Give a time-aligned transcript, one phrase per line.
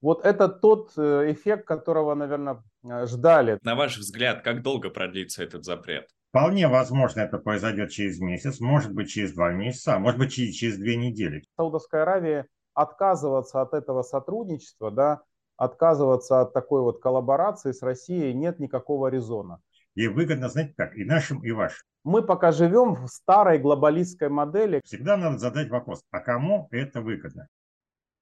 [0.00, 2.62] Вот это тот э, эффект, которого, наверное,
[3.06, 3.58] ждали.
[3.62, 6.08] На ваш взгляд, как долго продлится этот запрет?
[6.30, 10.54] Вполне возможно, это произойдет через месяц, может быть, через два месяца, а может быть, через,
[10.54, 11.42] через две недели.
[11.56, 15.22] Саудовская Аравия отказываться от этого сотрудничества, да,
[15.56, 19.60] отказываться от такой вот коллаборации с Россией нет никакого резона.
[19.94, 21.82] И выгодно, знаете как, и нашим, и вашим.
[22.04, 24.80] Мы пока живем в старой глобалистской модели.
[24.84, 27.48] Всегда надо задать вопрос, а кому это выгодно?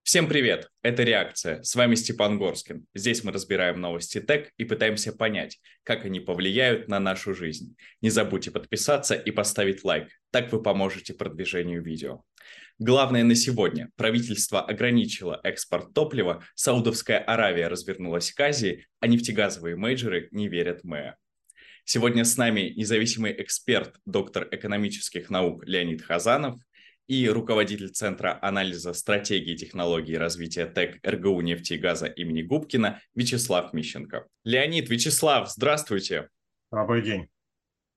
[0.07, 2.87] Всем привет, это «Реакция», с вами Степан Горскин.
[2.95, 7.75] Здесь мы разбираем новости ТЭК и пытаемся понять, как они повлияют на нашу жизнь.
[8.03, 12.23] Не забудьте подписаться и поставить лайк, так вы поможете продвижению видео.
[12.79, 13.91] Главное на сегодня.
[13.97, 21.17] Правительство ограничило экспорт топлива, Саудовская Аравия развернулась к Азии, а нефтегазовые мейджоры не верят МЭА.
[21.85, 26.61] Сегодня с нами независимый эксперт, доктор экономических наук Леонид Хазанов–
[27.09, 33.01] и руководитель Центра анализа стратегии и технологий развития ТЭК РГУ нефти и газа имени Губкина
[33.15, 34.27] Вячеслав Мищенко.
[34.45, 36.29] Леонид, Вячеслав, здравствуйте.
[36.71, 37.29] Добрый день.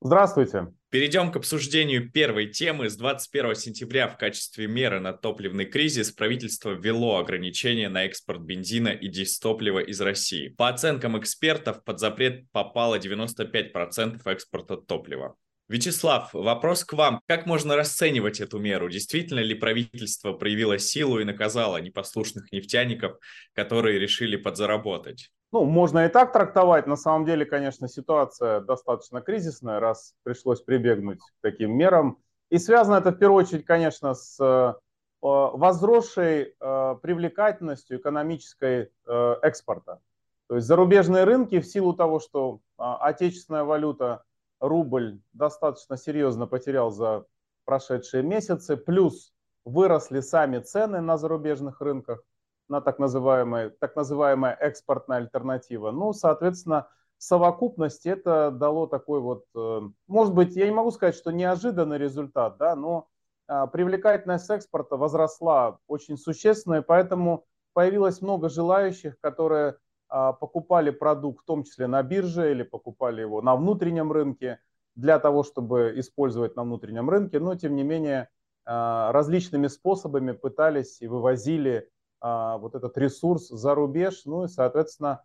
[0.02, 0.68] Здравствуйте.
[0.92, 2.90] Перейдем к обсуждению первой темы.
[2.90, 8.90] С 21 сентября в качестве меры на топливный кризис правительство ввело ограничения на экспорт бензина
[8.90, 10.48] и дистоплива из России.
[10.50, 15.36] По оценкам экспертов, под запрет попало 95% экспорта топлива.
[15.70, 17.22] Вячеслав, вопрос к вам.
[17.28, 18.90] Как можно расценивать эту меру?
[18.90, 23.20] Действительно ли правительство проявило силу и наказало непослушных нефтяников,
[23.54, 25.30] которые решили подзаработать?
[25.52, 26.88] Ну, можно и так трактовать.
[26.88, 32.18] На самом деле, конечно, ситуация достаточно кризисная, раз пришлось прибегнуть к таким мерам.
[32.50, 34.74] И связано это в первую очередь, конечно, с э,
[35.22, 40.02] возросшей э, привлекательностью экономической э, экспорта.
[40.48, 44.24] То есть зарубежные рынки в силу того, что отечественная валюта
[44.60, 47.26] рубль достаточно серьезно потерял за
[47.66, 49.34] прошедшие месяцы, плюс
[49.66, 52.24] выросли сами цены на зарубежных рынках,
[52.68, 55.92] на так называемая, так называемая экспортная альтернатива.
[55.92, 56.88] Ну, соответственно,
[57.18, 61.98] в совокупности это дало такой вот, э, может быть, я не могу сказать, что неожиданный
[61.98, 63.10] результат, да, но
[63.50, 69.78] а, привлекательность экспорта возросла очень существенно, и поэтому появилось много желающих, которые
[70.10, 74.60] покупали продукт, в том числе на бирже или покупали его на внутреннем рынке
[74.96, 78.30] для того, чтобы использовать на внутреннем рынке, но тем не менее
[78.66, 81.90] а, различными способами пытались и вывозили
[82.22, 85.24] а, вот этот ресурс за рубеж, ну и, соответственно,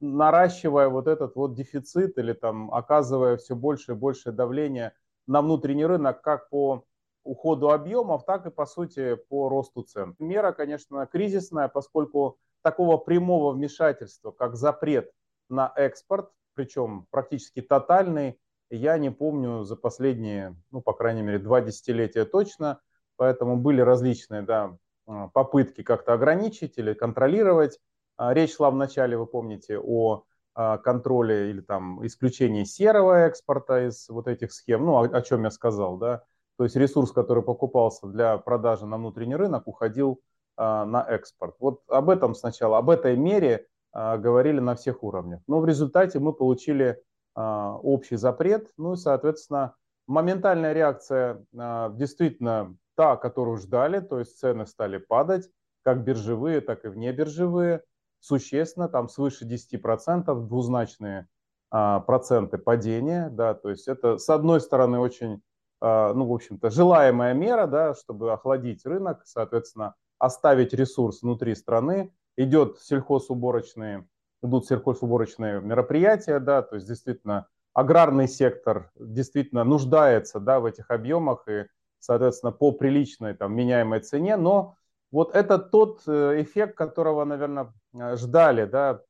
[0.00, 4.94] наращивая вот этот вот дефицит или там оказывая все больше и больше давления
[5.26, 6.84] на внутренний рынок как по
[7.24, 10.14] уходу объемов, так и, по сути, по росту цен.
[10.18, 15.12] Мера, конечно, кризисная, поскольку такого прямого вмешательства, как запрет
[15.48, 21.60] на экспорт, причем практически тотальный, я не помню за последние, ну, по крайней мере, два
[21.60, 22.80] десятилетия точно.
[23.16, 24.76] Поэтому были различные да,
[25.06, 27.78] а, попытки как-то ограничить или контролировать.
[28.16, 30.24] А, речь шла вначале, вы помните, о
[30.54, 35.44] а, контроле или там исключении серого экспорта из вот этих схем, ну, о, о чем
[35.44, 36.24] я сказал, да.
[36.56, 40.20] То есть ресурс, который покупался для продажи на внутренний рынок, уходил
[40.56, 41.56] на экспорт.
[41.58, 45.40] Вот об этом сначала, об этой мере а, говорили на всех уровнях.
[45.46, 47.00] Но в результате мы получили
[47.36, 49.76] а, общий запрет, ну и, соответственно,
[50.08, 55.48] моментальная реакция действительно та, которую ждали, то есть цены стали падать,
[55.82, 57.82] как биржевые, так и внебиржевые,
[58.20, 61.26] существенно, там свыше 10%, двузначные
[61.70, 65.42] проценты падения, да, то есть это, с одной стороны, очень,
[65.80, 72.12] ну, в общем-то, желаемая мера, да, чтобы охладить рынок, соответственно, оставить ресурс внутри страны.
[72.36, 74.06] Идет сельхозуборочные,
[74.42, 81.48] идут сельхозуборочные мероприятия, да, то есть действительно аграрный сектор действительно нуждается да, в этих объемах
[81.48, 81.66] и,
[81.98, 84.76] соответственно, по приличной там, меняемой цене, но
[85.12, 89.00] вот это тот э, эффект, которого, наверное, э, ждали да,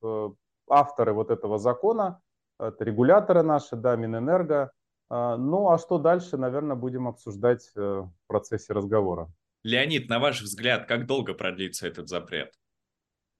[0.68, 2.20] авторы вот этого закона,
[2.58, 4.70] это регуляторы наши, да, Минэнерго.
[5.10, 9.28] А, ну а что дальше, наверное, будем обсуждать э, в процессе разговора.
[9.64, 12.52] Леонид, на ваш взгляд, как долго продлится этот запрет?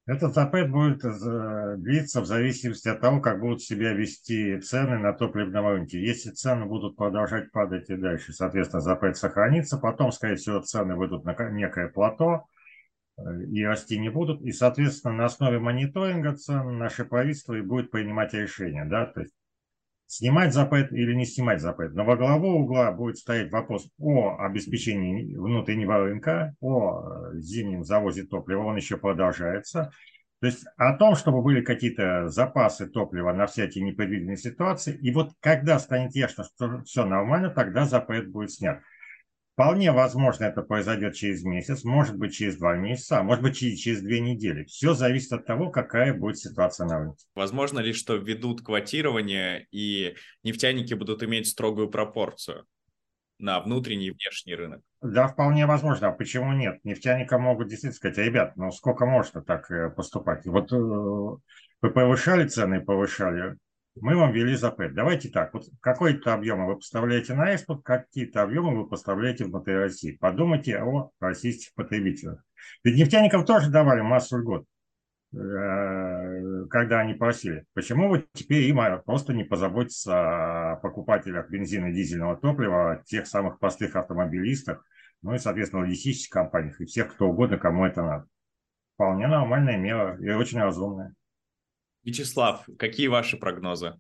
[0.06, 5.12] Этот запрет будет э, длиться в зависимости от того, как будут себя вести цены на
[5.12, 5.98] топливном рынке.
[6.00, 9.78] Если цены будут продолжать падать и дальше, соответственно, запрет сохранится.
[9.78, 12.46] Потом, скорее всего, цены выйдут на некое плато
[13.16, 14.42] э, и расти не будут.
[14.42, 18.84] И, соответственно, на основе мониторинга цен наше правительство и будет принимать решения.
[18.84, 19.06] Да?
[19.06, 19.34] То есть
[20.06, 21.94] снимать запрет или не снимать запрет.
[21.94, 28.24] Но во главу угла будет стоять вопрос о обеспечении внутреннего рынка, о э, зимнем завозе
[28.24, 29.90] топлива, он еще продолжается.
[30.40, 34.94] То есть о том, чтобы были какие-то запасы топлива на всякие непредвиденные ситуации.
[34.94, 38.80] И вот когда станет ясно, что все нормально, тогда запрет будет снят.
[39.54, 43.78] Вполне возможно, это произойдет через месяц, может быть, через два месяца, а может быть, через,
[43.78, 44.64] через две недели.
[44.64, 47.24] Все зависит от того, какая будет ситуация на рынке.
[47.36, 52.66] Возможно ли, что введут квотирование, и нефтяники будут иметь строгую пропорцию
[53.38, 54.82] на внутренний и внешний рынок?
[55.00, 56.08] Да, вполне возможно.
[56.08, 56.80] А почему нет?
[56.82, 60.44] Нефтяника могут действительно сказать, ребят, ну сколько можно так э, поступать?
[60.46, 63.56] Вот э, вы повышали цены, повышали,
[63.96, 64.94] мы вам ввели запрет.
[64.94, 70.16] Давайте так, вот какой-то объем вы поставляете на экспорт, какие-то объемы вы поставляете внутри России.
[70.20, 72.42] Подумайте о российских потребителях.
[72.82, 74.66] Ведь нефтяникам тоже давали массу льгот,
[75.32, 77.66] э, когда они просили.
[77.72, 83.60] Почему вы теперь им просто не позаботитесь о покупателях бензина и дизельного топлива, тех самых
[83.60, 84.84] простых автомобилистах,
[85.22, 88.26] ну и, соответственно, логистических компаниях и всех, кто угодно, кому это надо.
[88.94, 91.14] Вполне нормальная мера и очень разумная.
[92.04, 93.98] Вячеслав, какие ваши прогнозы?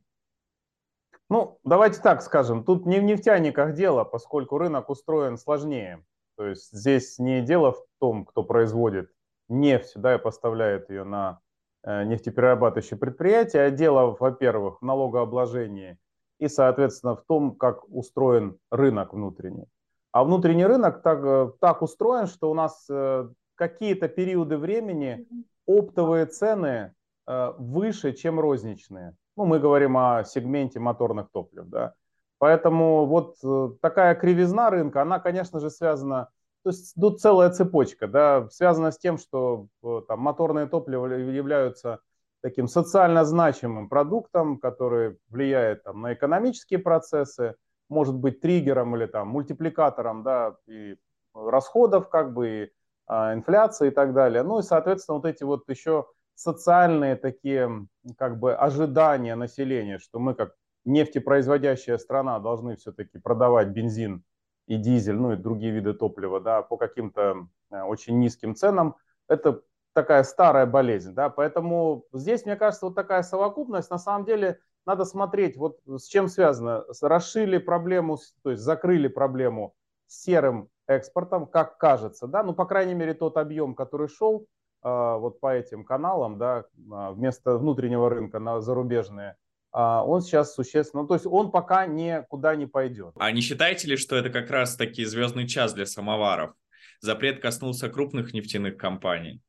[1.30, 6.04] Ну, давайте так скажем, тут не в нефтяниках дело, поскольку рынок устроен сложнее.
[6.36, 9.10] То есть здесь не дело в том, кто производит
[9.48, 11.40] нефть, да, и поставляет ее на
[11.82, 15.98] э, нефтеперерабатывающие предприятия, а дело, во-первых, в налогообложении
[16.38, 19.66] и, соответственно, в том, как устроен рынок внутренний.
[20.12, 25.26] А внутренний рынок так, э, так устроен, что у нас э, какие-то периоды времени
[25.66, 26.92] оптовые цены
[27.26, 29.16] выше, чем розничные.
[29.36, 31.94] Ну, мы говорим о сегменте моторных топлив, да.
[32.38, 36.28] Поэтому вот э, такая кривизна рынка, она, конечно же, связана,
[36.62, 42.00] то есть тут целая цепочка, да, связана с тем, что э, там, моторные топлива являются
[42.42, 47.54] таким социально значимым продуктом, который влияет там, на экономические процессы,
[47.88, 50.96] может быть триггером или там мультипликатором, да, и
[51.34, 52.70] расходов, как бы, и
[53.06, 54.42] а, инфляции и так далее.
[54.42, 57.86] Ну и, соответственно, вот эти вот еще социальные такие
[58.18, 60.54] как бы ожидания населения, что мы как
[60.84, 64.22] нефтепроизводящая страна должны все-таки продавать бензин
[64.66, 68.96] и дизель, ну и другие виды топлива, да, по каким-то э, очень низким ценам,
[69.28, 74.58] это такая старая болезнь, да, поэтому здесь, мне кажется, вот такая совокупность, на самом деле,
[74.86, 79.74] надо смотреть, вот с чем связано, расшили проблему, то есть закрыли проблему
[80.06, 84.46] серым экспортом, как кажется, да, ну, по крайней мере, тот объем, который шел,
[84.84, 89.36] вот по этим каналам, да, а, вместо внутреннего рынка на зарубежные,
[89.72, 93.12] а, он сейчас существенно, ну, то есть он пока никуда не пойдет.
[93.18, 96.54] А не считаете ли, что это как раз таки звездный час для самоваров?
[97.00, 99.42] Запрет коснулся крупных нефтяных компаний.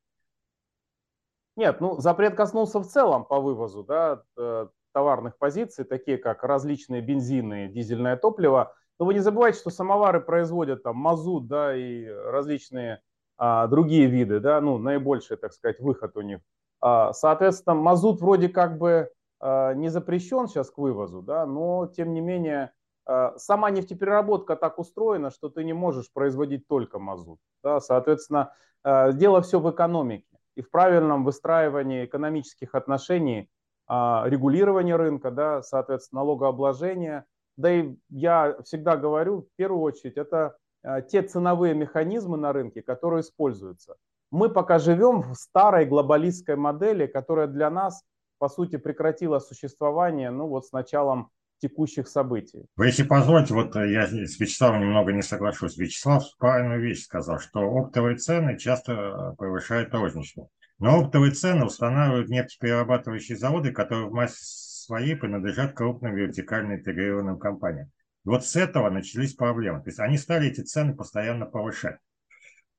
[1.55, 7.01] Нет, ну запрет коснулся в целом по вывозу да, э, товарных позиций, такие как различные
[7.01, 8.73] бензины, дизельное топливо.
[8.99, 13.01] Но вы не забывайте, что самовары производят там мазут да, и различные
[13.37, 16.39] а, другие виды, да, ну, наибольший, так сказать, выход у них.
[16.81, 19.09] А, соответственно, мазут вроде как бы
[19.39, 22.71] а, не запрещен сейчас к вывозу, да, но тем не менее
[23.05, 27.39] а, сама нефтепереработка так устроена, что ты не можешь производить только мазут.
[27.63, 28.53] Да, соответственно,
[28.83, 33.49] а, дело все в экономике и в правильном выстраивании экономических отношений,
[33.87, 37.25] а, регулировании рынка, да, соответственно, налогообложения.
[37.57, 40.57] Да и я всегда говорю, в первую очередь, это
[41.09, 43.95] те ценовые механизмы на рынке, которые используются.
[44.31, 48.03] Мы пока живем в старой глобалистской модели, которая для нас,
[48.37, 51.29] по сути, прекратила существование ну, вот с началом
[51.59, 52.65] текущих событий.
[52.75, 55.77] Вы, если позволите, вот э, я с Вячеславом немного не соглашусь.
[55.77, 60.47] Вячеслав правильную вещь сказал, что оптовые цены часто э, превышают розничные.
[60.79, 64.35] Но оптовые цены устанавливают нефтеперерабатывающие заводы, которые в массе
[64.85, 67.89] своей принадлежат крупным вертикально интегрированным компаниям.
[68.25, 69.81] И вот с этого начались проблемы.
[69.81, 71.99] То есть они стали эти цены постоянно повышать.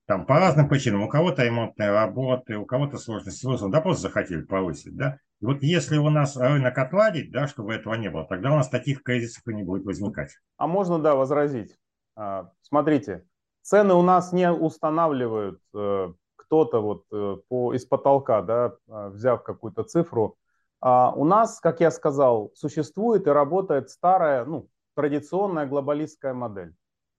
[0.07, 1.03] Там по разным причинам.
[1.03, 5.19] У кого-то ремонтные работы, у кого-то сложности с вызовом, да просто захотели повысить, да.
[5.41, 8.69] И вот если у нас рынок отладить, да, чтобы этого не было, тогда у нас
[8.69, 10.31] таких кризисов и не будет возникать.
[10.57, 11.77] А можно, да, возразить.
[12.15, 13.27] А, смотрите,
[13.63, 19.43] цены у нас не устанавливают э, кто-то вот э, по, из потолка, да, а, взяв
[19.43, 20.39] какую-то цифру.
[20.81, 26.75] А у нас, как я сказал, существует и работает старая, ну, традиционная глобалистская модель.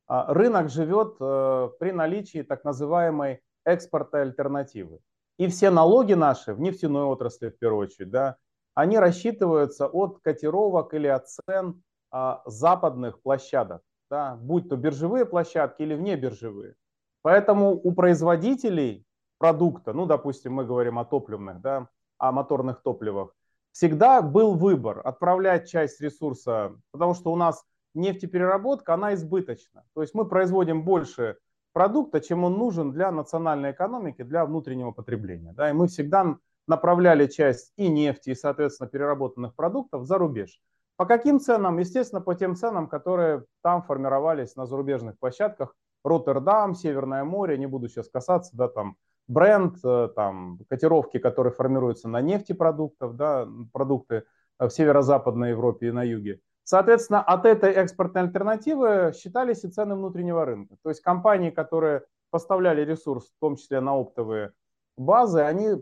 [0.08, 5.00] А рынок живет э, при наличии так называемой экспорта альтернативы.
[5.38, 8.38] И все налоги наши в нефтяной отрасли, в первую очередь, да,
[8.74, 15.82] они рассчитываются от котировок или от цен а, западных площадок, да, будь то биржевые площадки
[15.82, 16.76] или внебиржевые.
[17.22, 19.06] Поэтому у производителей
[19.38, 23.36] продукта, ну, допустим, мы говорим о топливных, да, о моторных топливах,
[23.78, 29.84] всегда был выбор отправлять часть ресурса, потому что у нас нефтепереработка, она избыточна.
[29.94, 31.38] То есть мы производим больше
[31.74, 35.54] продукта, чем он нужен для национальной экономики, для внутреннего потребления.
[35.54, 40.60] Да, и мы всегда направляли часть и нефти, и, соответственно, переработанных продуктов за рубеж.
[40.96, 41.78] По каким ценам?
[41.78, 47.90] Естественно, по тем ценам, которые там формировались на зарубежных площадках Роттердам, Северное море, не буду
[47.90, 48.96] сейчас касаться, да, там
[49.28, 54.24] бренд, э, там котировки, которые формируются на нефтепродуктов, да, продукты
[54.60, 56.40] в северо-западной Европе и на юге.
[56.64, 60.76] Соответственно, от этой экспортной альтернативы считались и цены внутреннего рынка.
[60.84, 64.52] То есть компании, которые поставляли ресурс, в том числе на оптовые
[64.98, 65.76] базы, они э,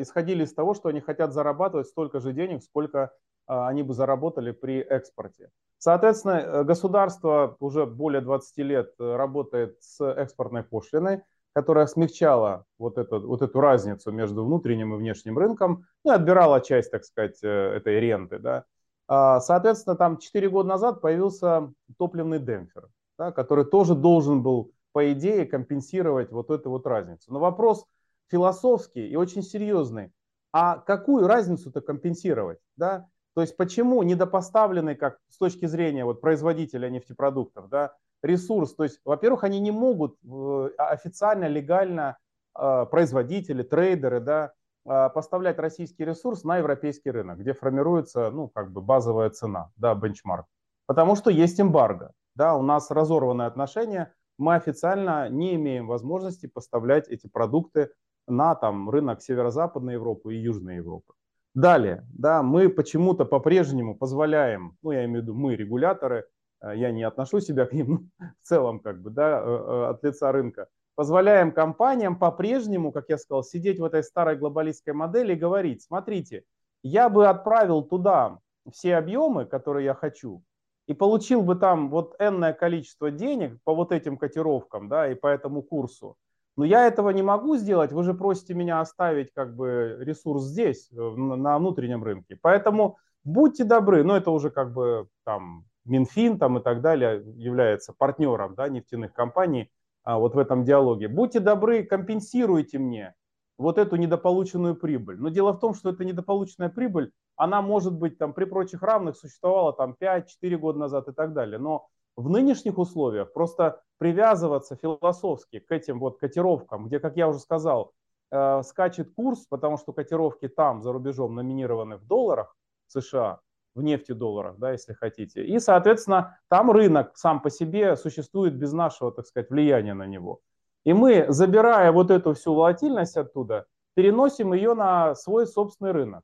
[0.00, 3.08] исходили из того, что они хотят зарабатывать столько же денег, сколько э,
[3.46, 5.50] они бы заработали при экспорте.
[5.78, 11.22] Соответственно, э, государство уже более 20 лет работает с экспортной пошлиной,
[11.58, 16.92] которая смягчала вот эту, вот эту разницу между внутренним и внешним рынком, ну отбирала часть,
[16.92, 18.38] так сказать, этой ренты.
[18.38, 18.64] Да.
[19.08, 22.86] А, соответственно, там 4 года назад появился топливный демпфер,
[23.18, 27.32] да, который тоже должен был, по идее, компенсировать вот эту вот разницу.
[27.32, 27.86] Но вопрос
[28.30, 30.12] философский и очень серьезный.
[30.52, 32.60] А какую разницу-то компенсировать?
[32.76, 33.08] Да?
[33.34, 39.00] То есть почему недопоставленный, как с точки зрения вот, производителя нефтепродуктов, да, ресурс, то есть,
[39.04, 42.18] во-первых, они не могут э, официально, легально
[42.58, 44.52] э, производители, трейдеры, да,
[44.84, 49.94] э, поставлять российский ресурс на европейский рынок, где формируется, ну, как бы базовая цена, да,
[49.94, 50.46] бенчмарк.
[50.86, 57.08] Потому что есть эмбарго, да, у нас разорванные отношения, мы официально не имеем возможности поставлять
[57.08, 57.90] эти продукты
[58.26, 61.14] на там, рынок Северо-Западной Европы и Южной Европы.
[61.54, 66.26] Далее, да, мы почему-то по-прежнему позволяем, ну я имею в виду мы, регуляторы,
[66.62, 70.04] я не отношу себя к ним, но в целом как бы, да, э, э, от
[70.04, 75.36] лица рынка, позволяем компаниям по-прежнему, как я сказал, сидеть в этой старой глобалистской модели и
[75.36, 76.44] говорить, смотрите,
[76.82, 78.38] я бы отправил туда
[78.72, 80.42] все объемы, которые я хочу,
[80.86, 85.26] и получил бы там вот энное количество денег по вот этим котировкам, да, и по
[85.28, 86.16] этому курсу,
[86.58, 90.90] но я этого не могу сделать, вы же просите меня оставить как бы ресурс здесь,
[90.90, 92.36] э, на внутреннем рынке.
[92.42, 97.92] Поэтому будьте добры, но это уже как бы там Минфин там и так далее является
[97.92, 99.70] партнером да, нефтяных компаний
[100.04, 101.08] а, вот в этом диалоге.
[101.08, 103.14] Будьте добры, компенсируйте мне
[103.58, 105.18] вот эту недополученную прибыль.
[105.18, 109.16] Но дело в том, что эта недополученная прибыль, она может быть там при прочих равных
[109.16, 111.58] существовала там 5-4 года назад и так далее.
[111.58, 117.40] Но в нынешних условиях просто привязываться философски к этим вот котировкам, где, как я уже
[117.40, 117.92] сказал,
[118.30, 123.40] э, скачет курс, потому что котировки там за рубежом номинированы в долларах США,
[123.78, 125.44] в нефтедолларах, да, если хотите.
[125.44, 130.40] И, соответственно, там рынок сам по себе существует без нашего, так сказать, влияния на него.
[130.84, 136.22] И мы, забирая вот эту всю волатильность оттуда, переносим ее на свой собственный рынок.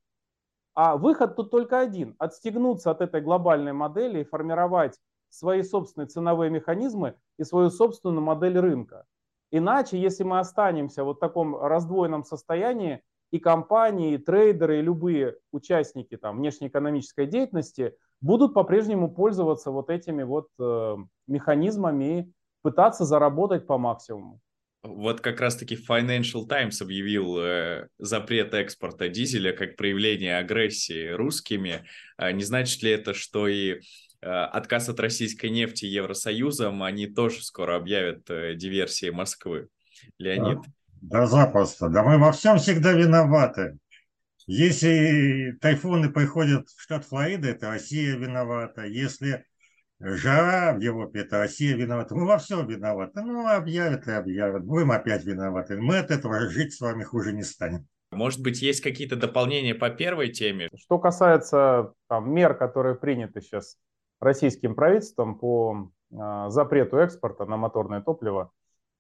[0.75, 6.51] А выход тут только один– отстегнуться от этой глобальной модели и формировать свои собственные ценовые
[6.51, 9.05] механизмы и свою собственную модель рынка.
[9.51, 13.03] Иначе, если мы останемся вот в таком раздвоенном состоянии,
[13.35, 20.23] и компании, и трейдеры, и любые участники там, внешнеэкономической деятельности будут по-прежнему пользоваться вот этими
[20.23, 24.41] вот э, механизмами и пытаться заработать по максимуму.
[24.83, 31.85] Вот как раз-таки Financial Times объявил э, запрет экспорта дизеля как проявление агрессии русскими.
[32.17, 33.81] А не значит ли это, что и
[34.25, 39.69] Э, отказ от российской нефти Евросоюзом, они тоже скоро объявят э, диверсии Москвы.
[40.19, 40.61] Леонид.
[40.63, 40.73] Да,
[41.09, 41.89] да запросто.
[41.89, 43.79] Да мы во всем всегда виноваты.
[44.47, 48.85] Если тайфуны приходят в штат Флорида, это Россия виновата.
[48.85, 49.45] Если
[50.01, 52.15] жара в Европе, это Россия виновата.
[52.15, 53.21] Мы во всем виноваты.
[53.21, 54.65] Ну, объявят и объявят.
[54.65, 55.77] Будем опять виноваты.
[55.79, 57.87] Мы от этого жить с вами хуже не станем.
[58.11, 60.69] Может быть, есть какие-то дополнения по первой теме?
[60.77, 63.77] Что касается там, мер, которые приняты сейчас
[64.21, 68.53] российским правительством по а, запрету экспорта на моторное топливо.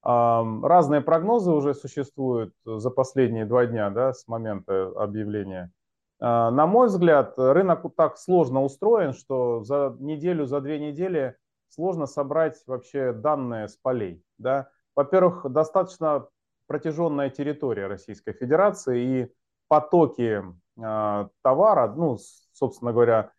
[0.05, 5.73] А, разные прогнозы уже существуют за последние два дня да, с момента объявления.
[6.21, 11.37] А, на мой взгляд, рынок так сложно устроен, что за неделю, за две недели
[11.69, 14.23] сложно собрать вообще данные с полей.
[14.39, 14.69] Да.
[14.95, 16.29] Во-первых, достаточно
[16.67, 19.33] протяженная территория Российской Федерации и
[19.69, 20.43] потоки
[20.77, 22.19] товара, ну,
[22.53, 23.34] собственно говоря, а,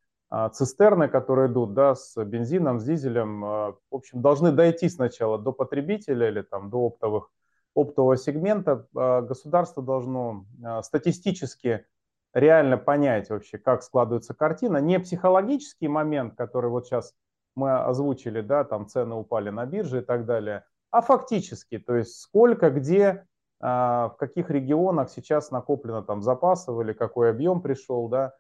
[0.54, 5.52] цистерны, которые идут да, с бензином, с дизелем, а, в общем, должны дойти сначала до
[5.52, 7.30] потребителя или там, до оптовых,
[7.76, 8.88] оптового сегмента.
[8.96, 10.46] А, государство должно
[10.82, 11.86] статистически
[12.34, 14.78] реально понять вообще, как складывается картина.
[14.78, 17.14] Не психологический момент, который вот сейчас
[17.56, 22.20] мы озвучили, да, там цены упали на бирже и так далее, а фактически, то есть
[22.20, 23.26] сколько, где,
[23.62, 28.34] в каких регионах сейчас накоплено там запасов или какой объем пришел, да, а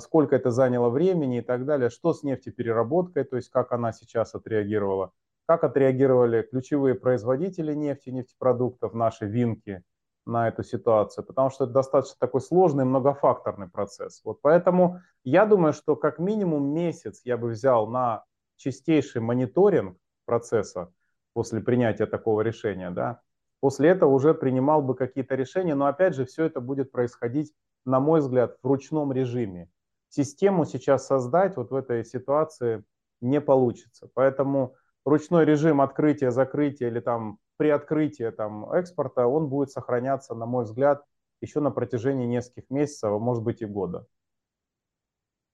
[0.00, 4.34] сколько это заняло времени и так далее, что с нефтепереработкой, то есть как она сейчас
[4.34, 5.12] отреагировала,
[5.46, 9.82] как отреагировали ключевые производители нефти, нефтепродуктов, наши винки
[10.24, 14.20] на эту ситуацию, потому что это достаточно такой сложный многофакторный процесс.
[14.24, 18.24] Вот поэтому я думаю, что как минимум месяц я бы взял на
[18.56, 20.92] чистейший мониторинг процесса,
[21.32, 23.20] после принятия такого решения, да,
[23.60, 27.52] после этого уже принимал бы какие-то решения, но опять же все это будет происходить,
[27.84, 29.70] на мой взгляд, в ручном режиме.
[30.14, 32.84] Систему сейчас создать вот в этой ситуации
[33.22, 34.10] не получится.
[34.12, 34.76] Поэтому
[35.06, 40.64] ручной режим открытия, закрытия или там при открытии там, экспорта, он будет сохраняться, на мой
[40.64, 41.02] взгляд,
[41.40, 44.04] еще на протяжении нескольких месяцев, а может быть и года.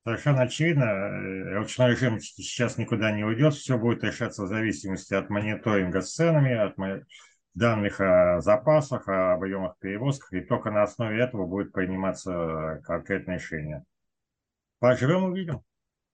[0.04, 5.30] Совершенно очевидно, э, ручной режим сейчас никуда не уйдет, все будет решаться в зависимости от
[5.30, 6.74] мониторинга с ценами, от
[7.54, 13.84] данных о запасах, о объемах перевозках, и только на основе этого будет приниматься конкретное решение.
[14.78, 15.62] Поживем, увидим.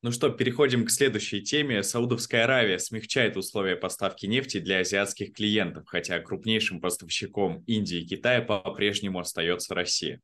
[0.02, 1.82] Ну что, переходим к следующей теме.
[1.82, 8.42] Саудовская Аравия смягчает условия поставки нефти для азиатских клиентов, хотя крупнейшим поставщиком Индии и Китая
[8.42, 10.20] по-прежнему остается Россия.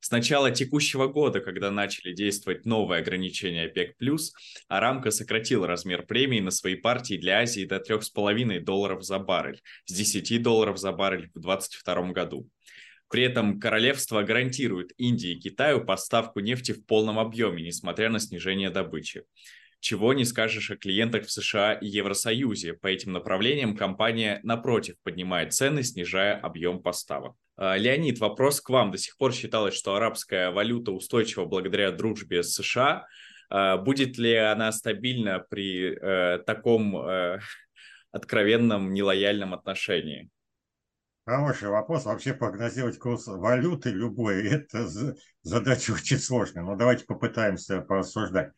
[0.00, 3.96] С начала текущего года, когда начали действовать новые ограничения ОПЕК+,
[4.68, 9.92] Арамко сократил размер премии на свои партии для Азии до 3,5 долларов за баррель, с
[9.92, 12.48] 10 долларов за баррель в 2022 году.
[13.10, 18.70] При этом королевство гарантирует Индии и Китаю поставку нефти в полном объеме, несмотря на снижение
[18.70, 19.24] добычи.
[19.80, 22.74] Чего не скажешь о клиентах в США и Евросоюзе.
[22.74, 27.34] По этим направлениям компания, напротив, поднимает цены, снижая объем поставок.
[27.56, 28.92] А, Леонид, вопрос к вам.
[28.92, 33.06] До сих пор считалось, что арабская валюта устойчива благодаря дружбе с США.
[33.48, 37.40] А, будет ли она стабильна при э, таком э,
[38.12, 40.30] откровенном нелояльном отношении?
[41.26, 42.06] Хороший вопрос.
[42.06, 44.88] Вообще прогнозировать курс валюты любой– это
[45.42, 46.64] задача очень сложная.
[46.64, 48.52] Но давайте попытаемся порассуждать.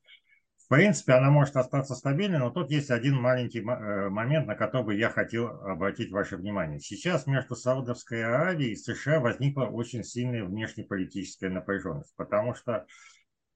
[0.65, 4.97] В принципе, она может остаться стабильной, но тут есть один маленький э, момент, на который
[4.97, 6.81] я хотел обратить ваше внимание.
[6.81, 12.87] Сейчас между Саудовской Аравией и США возникла очень сильная внешнеполитическая напряженность, потому что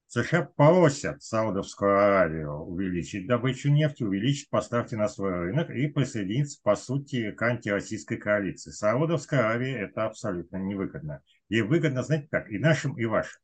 [0.09, 6.77] США просят Саудовскую Аравию увеличить добычу нефти, увеличить поставки на свой рынок и присоединиться, по
[6.77, 8.71] сути, к антироссийской коалиции.
[8.71, 11.23] Саудовская Аравия это абсолютно невыгодно.
[11.49, 13.41] Ей выгодно, знаете как, и нашим, и вашим.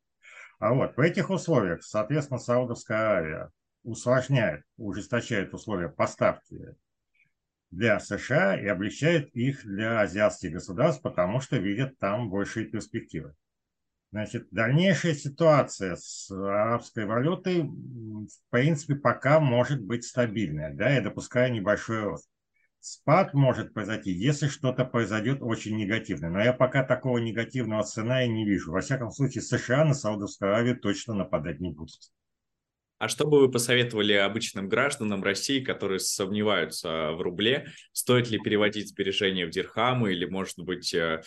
[0.61, 3.51] А вот в этих условиях, соответственно, Саудовская Аравия
[3.83, 6.77] усложняет, ужесточает условия поставки
[7.72, 13.35] для США и облегчает их для азиатских государств, потому что видят там большие перспективы.
[14.12, 21.51] Значит, дальнейшая ситуация с арабской валютой, в принципе, пока может быть стабильная, да, я допускаю
[21.51, 22.29] небольшой рост.
[22.79, 26.29] Спад может произойти, если что-то произойдет очень негативное.
[26.29, 28.72] Но я пока такого негативного сценария не вижу.
[28.72, 32.01] Во всяком случае, США на Саудовскую Аравию точно нападать не будут.
[32.98, 37.66] А что бы вы посоветовали обычным гражданам России, которые сомневаются в рубле?
[37.92, 41.22] Стоит ли переводить сбережения в дирхамы или, может быть, э,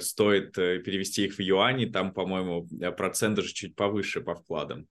[0.00, 4.86] стоит э, перевести их в юани, там, по-моему, э, процент даже чуть повыше по вкладам.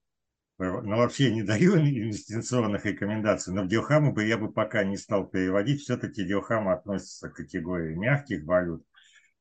[0.58, 5.26] Ну, вообще не даю инвестиционных рекомендаций, но в Диохаму бы я бы пока не стал
[5.26, 5.80] переводить.
[5.80, 8.84] Все-таки Диохама относится к категории мягких валют,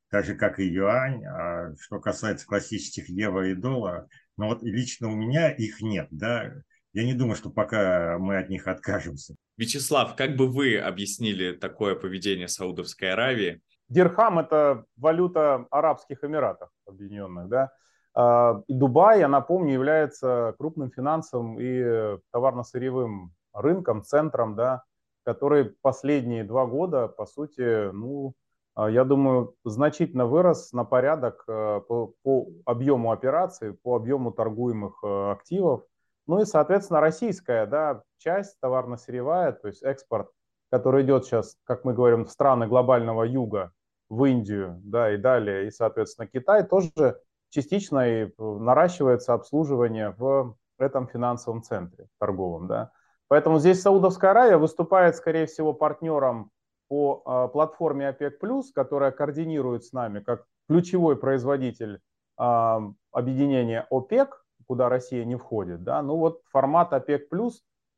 [0.09, 1.23] так же, как и юань.
[1.25, 6.51] А что касается классических евро и доллара, ну вот лично у меня их нет, да.
[6.93, 9.35] Я не думаю, что пока мы от них откажемся.
[9.57, 13.61] Вячеслав, как бы вы объяснили такое поведение Саудовской Аравии?
[13.91, 17.71] Дирхам– это валюта Арабских Эмиратов Объединенных, да.
[18.13, 24.83] А, и Дубай, я напомню, является крупным финансовым и товарно-сырьевым рынком, центром, да,
[25.25, 28.33] который последние два года, по сути, ну,
[28.75, 35.03] а, я думаю, значительно вырос на порядок а, по, по объему операций, по объему торгуемых
[35.03, 35.83] активов.
[36.27, 40.29] Ну и, соответственно, российская да, часть товарно-сырьевая, то есть экспорт,
[40.71, 43.73] который идет сейчас, как мы говорим, в страны глобального юга,
[44.11, 47.17] в Индию, да, и далее, и, соответственно, Китай тоже
[47.49, 52.91] частично и наращивается обслуживание в этом финансовом центре торговом, да.
[53.29, 56.51] Поэтому здесь Саудовская Аравия выступает, скорее всего, партнером
[56.89, 58.37] по э, платформе ОПЕК+,
[58.75, 62.01] которая координирует с нами как ключевой производитель
[62.37, 62.79] э,
[63.13, 65.83] объединения ОПЕК, куда Россия не входит.
[65.83, 66.01] Да?
[66.01, 67.29] Ну вот формат ОПЕК+,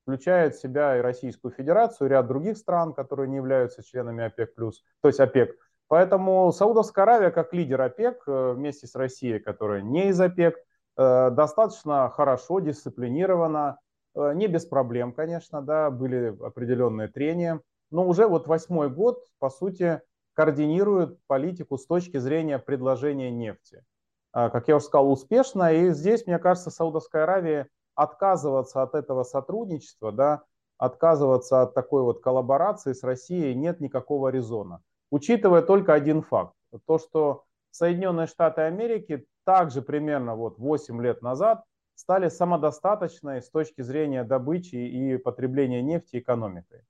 [0.04, 4.54] включает в себя и Российскую Федерацию, и ряд других стран, которые не являются членами ОПЕК+,
[4.56, 5.56] то есть ОПЕК,
[5.94, 10.56] Поэтому Саудовская Аравия, как лидер ОПЕК, э, вместе с Россией, которая не из ОПЕК,
[10.98, 13.78] э, достаточно хорошо, дисциплинирована,
[14.16, 19.52] э, не без проблем, конечно, да, были определенные трения, но уже вот восьмой год, по
[19.52, 20.02] сути,
[20.34, 23.86] координирует политику с точки зрения предложения нефти.
[24.32, 30.12] Как я уже сказал, успешно, и здесь, мне кажется, Саудовская Аравия отказываться от этого сотрудничества,
[30.12, 30.44] да,
[30.80, 34.82] отказываться от такой вот коллаборации с Россией нет никакого резона
[35.14, 36.56] учитывая только один факт.
[36.88, 43.84] То, что Соединенные Штаты Америки также примерно вот 8 лет назад стали самодостаточной с точки
[43.84, 46.82] зрения добычи и потребления нефти экономикой.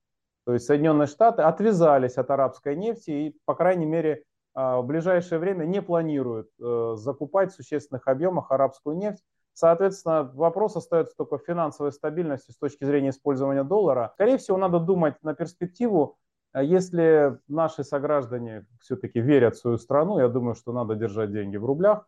[0.45, 4.23] То есть Соединенные Штаты отвязались от арабской нефти и, по крайней мере,
[4.55, 9.23] в ближайшее время не планируют закупать в существенных объемах арабскую нефть.
[9.51, 14.12] Соответственно, вопрос остается только в финансовой стабильности с точки зрения использования доллара.
[14.13, 16.15] Скорее всего, надо думать на перспективу.
[16.53, 21.57] А если наши сограждане все-таки верят в свою страну, я думаю, что надо держать деньги
[21.57, 22.07] в рублях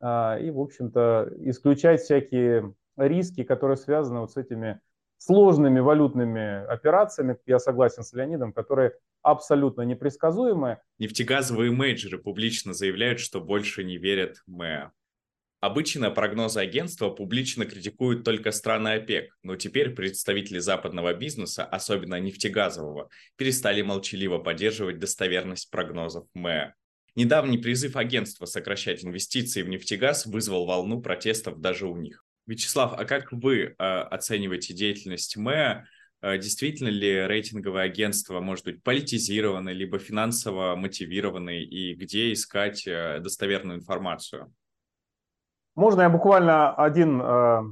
[0.00, 4.80] а, и, в общем-то, исключать всякие риски, которые связаны вот с этими
[5.18, 10.80] сложными валютными операциями, я согласен с Леонидом, которые абсолютно непредсказуемы.
[10.98, 14.92] Нефтегазовые менеджеры публично заявляют, что больше не верят МЭА.
[15.64, 23.08] Обычно прогнозы агентства публично критикуют только страны ОПЕК, но теперь представители западного бизнеса, особенно нефтегазового,
[23.36, 26.74] перестали молчаливо поддерживать достоверность прогнозов МЭА.
[27.14, 32.26] Недавний призыв агентства сокращать инвестиции в нефтегаз вызвал волну протестов даже у них.
[32.46, 35.86] Вячеслав, а как вы э, оцениваете деятельность МЭА?
[36.20, 43.20] Э, действительно ли рейтинговое агентство может быть политизировано, либо финансово мотивировано, и где искать э,
[43.20, 44.52] достоверную информацию?
[45.74, 47.62] Можно я буквально один э,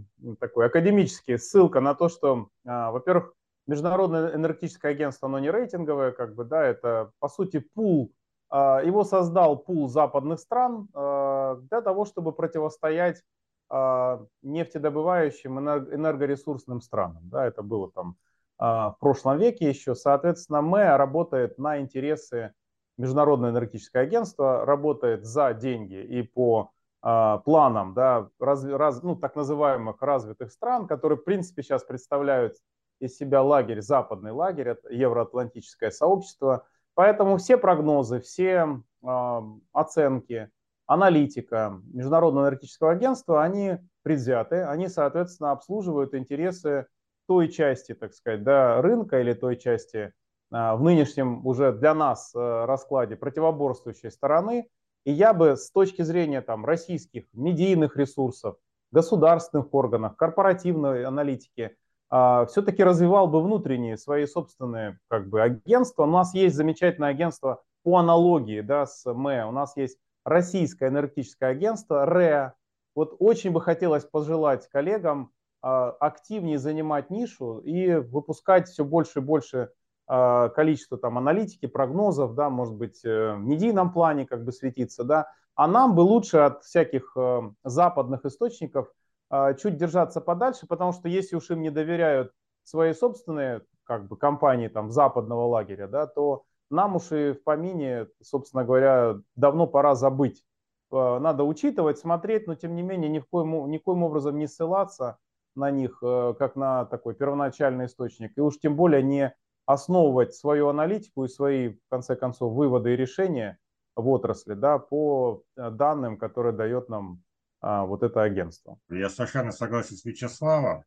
[0.41, 3.33] такой академический ссылка на то, что, э, во-первых,
[3.69, 8.13] Международное энергетическое агентство, оно не рейтинговое, как бы, да, это по сути пул,
[8.51, 13.23] э, его создал пул западных стран э, для того, чтобы противостоять
[13.71, 18.17] э, нефтедобывающим энергоресурсным странам, да, это было там
[18.59, 22.53] э, в прошлом веке еще, соответственно, МЭ работает на интересы
[22.99, 26.73] Международное энергетическое агентство, работает за деньги и по
[27.05, 32.57] а, планам да, раз, раз, ну, так называемых развитых стран, которые, в принципе, сейчас представляют
[33.01, 36.65] из себя лагерь, западный лагерь, это евроатлантическое сообщество.
[36.95, 39.41] Поэтому все прогнозы, все э,
[39.73, 40.49] оценки,
[40.87, 46.87] аналитика Международного энергетического агентства, они предвзяты, они, соответственно, обслуживают интересы
[47.27, 50.13] той части, так сказать, да, рынка или той части э,
[50.51, 54.69] в нынешнем уже для нас э, раскладе противоборствующей стороны,
[55.05, 58.57] и я бы с точки зрения там, российских медийных ресурсов,
[58.91, 61.77] государственных органов, корпоративной аналитики,
[62.11, 66.05] а, все-таки развивал бы внутренние свои собственные как бы, агентства.
[66.05, 69.47] У нас есть замечательное агентство по аналогии да, с МЭ.
[69.47, 72.55] У нас есть Российское энергетическое агентство РЭА.
[72.95, 79.23] Вот очень бы хотелось пожелать коллегам а, активнее занимать нишу и выпускать все больше и
[79.23, 79.71] больше
[80.07, 85.29] количество там аналитики, прогнозов, да, может быть, э, в медийном плане как бы светиться, да,
[85.55, 88.93] а нам бы лучше от всяких э, западных источников
[89.31, 92.33] а, чуть держаться подальше, потому что если уж им не доверяют
[92.65, 98.09] свои собственные как бы компании там западного лагеря, да, то нам уж и в помине,
[98.23, 100.43] собственно говоря, давно пора забыть.
[100.91, 105.19] Э, надо учитывать, смотреть, но тем не менее ни в коем, никоим образом не ссылаться
[105.55, 109.35] на них, как на такой первоначальный источник, и уж тем более не
[109.67, 113.59] основывать свою аналитику и свои, в конце концов, выводы и решения
[113.95, 117.23] в отрасли да, по э, данным, которые дает нам
[117.61, 118.79] а, вот это агентство.
[118.91, 120.85] Я совершенно согласен с Вячеславом.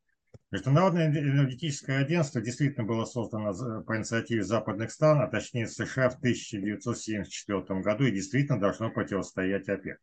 [0.52, 7.82] Международное энергетическое агентство действительно было создано по инициативе западных стран, а точнее США в 1974
[7.82, 9.98] году и действительно должно противостоять ОПЕК.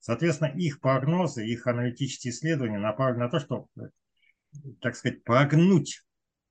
[0.00, 3.66] Соответственно, их прогнозы, их аналитические исследования направлены на то, чтобы,
[4.80, 6.02] так сказать, прогнуть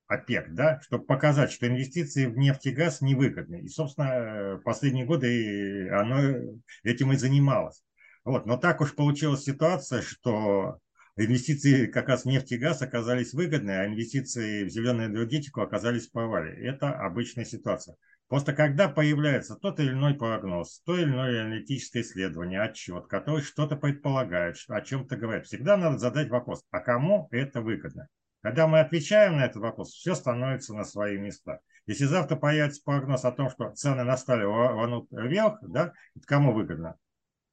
[0.08, 3.60] ОПЕК, да, чтобы показать, что инвестиции в нефть и газ невыгодны.
[3.60, 7.82] И, собственно, последние годы оно этим и занималось.
[8.24, 8.46] Вот.
[8.46, 10.78] Но так уж получилась ситуация, что
[11.16, 16.08] инвестиции как раз в нефть и газ оказались выгодны, а инвестиции в зеленую энергетику оказались
[16.08, 16.54] в.
[16.64, 17.96] Это обычная ситуация.
[18.28, 23.76] Просто когда появляется тот или иной прогноз, то или иное аналитическое исследование, отчет, который что-то
[23.76, 28.08] предполагает, о чем-то говорит, всегда надо задать вопрос, а кому это выгодно?
[28.48, 31.60] Когда мы отвечаем на этот вопрос, все становится на свои места.
[31.84, 36.54] Если завтра появится прогноз о том, что цены на стали рванут вверх, да, это кому
[36.54, 36.96] выгодно?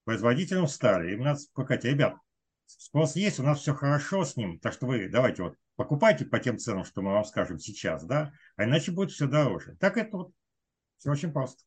[0.06, 1.12] Производителям стали.
[1.12, 2.16] Им надо сказать, ребят,
[2.66, 6.40] спрос есть, у нас все хорошо с ним, так что вы давайте вот покупайте по
[6.40, 9.76] тем ценам, что мы вам скажем сейчас, да, а иначе будет все дороже.
[9.82, 10.32] Так это вот
[10.96, 11.62] все очень просто.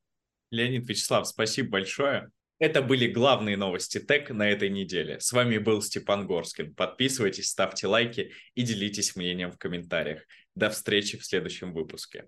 [0.50, 2.30] Леонид Вячеслав, спасибо большое.
[2.58, 5.20] Это были главные новости ТЭК на этой неделе.
[5.20, 6.74] С вами был Степан Горскин.
[6.74, 10.24] Подписывайтесь, ставьте лайки и делитесь мнением в комментариях.
[10.56, 12.26] До встречи в следующем выпуске.